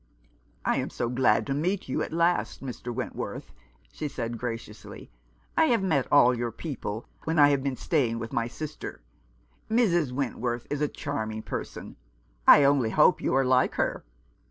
"I 0.65 0.77
am 0.77 0.89
so 0.89 1.09
glad 1.09 1.45
to 1.45 1.53
meet 1.53 1.87
you, 1.87 2.01
at 2.01 2.11
last, 2.11 2.63
Mr. 2.63 2.91
Went 2.91 3.15
worth," 3.15 3.51
she 3.91 4.07
said 4.07 4.39
graciously." 4.39 5.11
I 5.55 5.65
have 5.65 5.83
met 5.83 6.07
all 6.11 6.35
your 6.35 6.49
people 6.51 7.05
when 7.25 7.37
I 7.37 7.49
have 7.49 7.61
been 7.61 7.75
staying 7.75 8.17
with 8.17 8.33
my 8.33 8.47
sister. 8.47 9.01
Mrs. 9.69 10.11
Wentworth 10.11 10.65
is 10.71 10.81
a 10.81 10.87
charming 10.87 11.43
person. 11.43 11.97
I 12.47 12.63
only 12.63 12.89
hope 12.89 13.21
you 13.21 13.35
are 13.35 13.45
like 13.45 13.75
her. 13.75 14.03